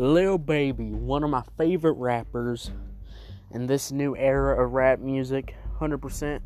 [0.00, 2.70] Lil Baby, one of my favorite rappers
[3.50, 6.40] in this new era of rap music, 100%,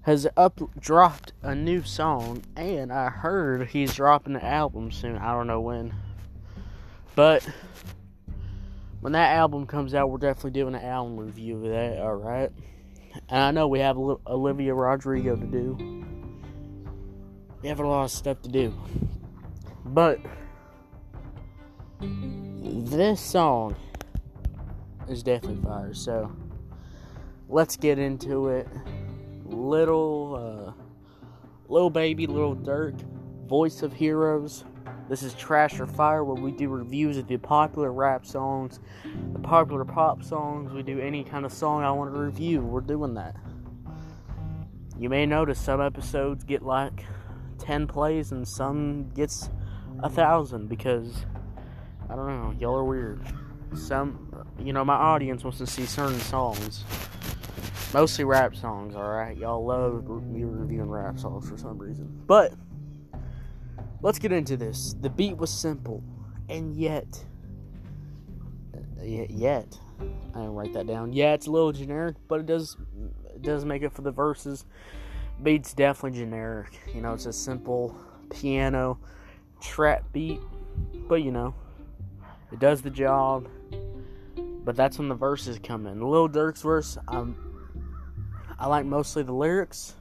[0.00, 5.18] has up dropped a new song, and I heard he's dropping an album soon.
[5.18, 5.92] I don't know when,
[7.14, 7.46] but
[9.02, 11.98] when that album comes out, we're definitely doing an album review of that.
[11.98, 12.50] All right,
[13.28, 16.06] and I know we have Olivia Rodrigo to do.
[17.60, 18.74] We have a lot of stuff to do,
[19.84, 20.18] but
[22.02, 23.76] this song
[25.08, 25.94] is definitely fire.
[25.94, 26.34] So
[27.48, 28.68] let's get into it.
[29.44, 30.82] Little, uh,
[31.68, 33.00] little baby, little Durk,
[33.46, 34.64] voice of heroes.
[35.08, 38.80] This is Trash or Fire, where we do reviews of the popular rap songs,
[39.32, 40.72] the popular pop songs.
[40.72, 42.62] We do any kind of song I want to review.
[42.62, 43.36] We're doing that.
[44.98, 47.04] You may notice some episodes get like
[47.58, 49.50] 10 plays and some gets
[50.02, 51.26] a thousand because
[52.12, 53.22] I don't know, y'all are weird.
[53.74, 56.84] Some, you know, my audience wants to see certain songs.
[57.94, 59.38] Mostly rap songs, alright?
[59.38, 62.22] Y'all love me reviewing rap songs for some reason.
[62.26, 62.52] But,
[64.02, 64.94] let's get into this.
[65.00, 66.04] The beat was simple,
[66.50, 67.24] and yet,
[69.00, 69.78] yet, yet
[70.34, 71.14] I didn't write that down.
[71.14, 72.76] Yeah, it's a little generic, but it does,
[73.34, 74.66] it does make it for the verses.
[75.42, 76.78] Beat's definitely generic.
[76.94, 77.96] You know, it's a simple
[78.28, 78.98] piano
[79.62, 80.40] trap beat,
[81.08, 81.54] but you know,
[82.52, 83.48] it does the job.
[84.64, 86.00] But that's when the verses come in.
[86.00, 87.36] Lil Durk's verse, um,
[88.58, 89.94] I like mostly the lyrics.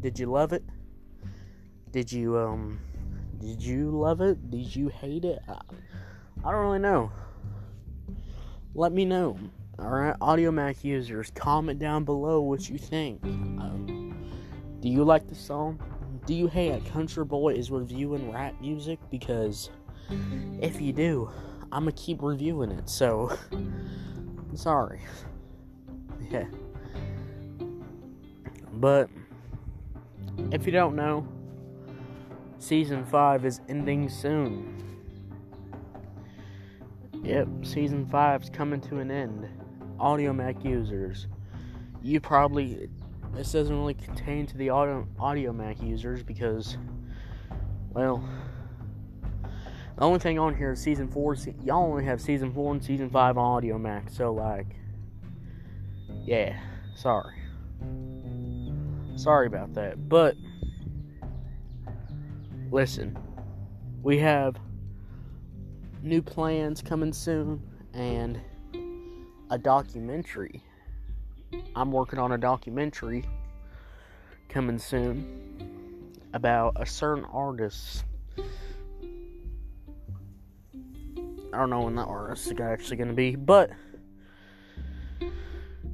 [0.00, 0.64] Did you love it?
[1.90, 2.80] Did you um
[3.40, 4.50] did you love it?
[4.50, 5.40] Did you hate it?
[5.48, 5.60] I,
[6.44, 7.10] I don't really know.
[8.74, 9.38] Let me know.
[9.80, 13.22] Alright, Audiomack users, comment down below what you think.
[13.24, 14.28] Um,
[14.80, 15.80] do you like the song?
[16.26, 18.98] Do you hate a country boy is reviewing rap music?
[19.08, 19.70] Because
[20.60, 21.30] if you do,
[21.70, 22.88] I'm gonna keep reviewing it.
[22.88, 25.00] So, I'm sorry.
[26.30, 26.44] Yeah.
[28.74, 29.08] But
[30.52, 31.26] if you don't know,
[32.58, 34.84] season 5 is ending soon.
[37.22, 39.48] Yep, season 5 is coming to an end.
[39.98, 41.26] Audiomack users,
[42.02, 42.88] you probably
[43.34, 46.78] this doesn't really contain to the audio Audiomack users because
[47.90, 48.26] well
[49.96, 53.10] the only thing on here is season 4 y'all only have season 4 and season
[53.10, 54.76] 5 on Audiomack, so like
[56.24, 56.58] yeah
[56.94, 57.34] sorry
[59.18, 60.08] Sorry about that.
[60.08, 60.36] But
[62.70, 63.18] listen,
[64.00, 64.56] we have
[66.04, 67.60] new plans coming soon
[67.94, 68.40] and
[69.50, 70.62] a documentary.
[71.74, 73.24] I'm working on a documentary
[74.48, 78.04] coming soon about a certain artist.
[81.52, 83.70] I don't know when that artist is actually going to be, but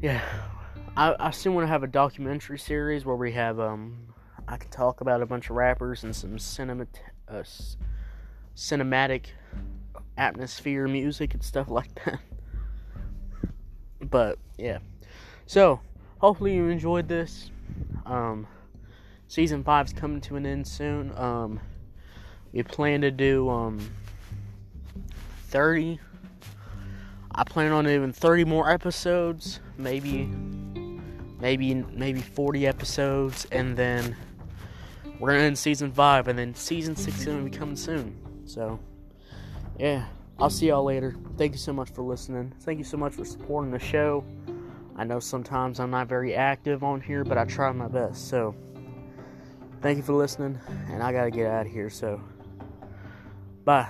[0.02, 0.20] yeah,
[0.96, 3.96] I, I still want to have a documentary series where we have um
[4.46, 6.86] I can talk about a bunch of rappers and some cinema
[7.28, 7.42] uh,
[8.54, 9.26] cinematic
[10.16, 12.20] atmosphere music and stuff like that.
[14.00, 14.78] But yeah,
[15.46, 15.80] so
[16.18, 17.50] hopefully you enjoyed this.
[18.06, 18.46] Um,
[19.26, 21.16] season five's coming to an end soon.
[21.16, 21.58] Um,
[22.52, 23.90] we plan to do um
[25.48, 25.98] 30
[27.36, 30.30] I plan on doing 30 more episodes, maybe
[31.44, 34.16] maybe maybe 40 episodes and then
[35.20, 38.18] we're gonna end season five and then season six is gonna be coming soon.
[38.46, 38.80] So
[39.78, 40.06] yeah,
[40.38, 41.14] I'll see y'all later.
[41.36, 42.54] Thank you so much for listening.
[42.60, 44.24] Thank you so much for supporting the show.
[44.96, 48.30] I know sometimes I'm not very active on here, but I try my best.
[48.30, 48.54] So
[49.82, 50.58] thank you for listening,
[50.88, 51.90] and I gotta get out of here.
[51.90, 52.22] So
[53.66, 53.86] bye.